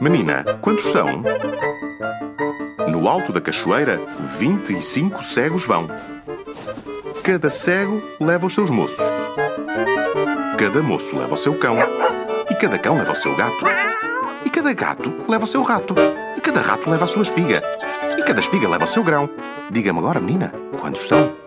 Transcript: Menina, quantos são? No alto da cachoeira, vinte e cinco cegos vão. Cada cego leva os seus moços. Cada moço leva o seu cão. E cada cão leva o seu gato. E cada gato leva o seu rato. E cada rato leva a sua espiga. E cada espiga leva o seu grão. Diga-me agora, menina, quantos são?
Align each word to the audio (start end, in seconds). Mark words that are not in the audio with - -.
Menina, 0.00 0.44
quantos 0.60 0.90
são? 0.90 1.22
No 2.88 3.08
alto 3.08 3.32
da 3.32 3.40
cachoeira, 3.40 4.00
vinte 4.38 4.72
e 4.72 4.82
cinco 4.82 5.22
cegos 5.22 5.64
vão. 5.64 5.86
Cada 7.22 7.48
cego 7.48 8.02
leva 8.20 8.46
os 8.46 8.52
seus 8.52 8.68
moços. 8.70 8.98
Cada 10.58 10.82
moço 10.82 11.16
leva 11.16 11.34
o 11.34 11.36
seu 11.36 11.56
cão. 11.58 11.76
E 12.50 12.54
cada 12.54 12.78
cão 12.78 12.96
leva 12.96 13.12
o 13.12 13.16
seu 13.16 13.34
gato. 13.36 13.64
E 14.44 14.50
cada 14.50 14.72
gato 14.72 15.12
leva 15.28 15.44
o 15.44 15.46
seu 15.46 15.62
rato. 15.62 15.94
E 16.36 16.40
cada 16.40 16.60
rato 16.60 16.90
leva 16.90 17.04
a 17.04 17.08
sua 17.08 17.22
espiga. 17.22 17.62
E 18.18 18.22
cada 18.22 18.40
espiga 18.40 18.68
leva 18.68 18.84
o 18.84 18.88
seu 18.88 19.04
grão. 19.04 19.30
Diga-me 19.70 20.00
agora, 20.00 20.20
menina, 20.20 20.52
quantos 20.80 21.06
são? 21.06 21.41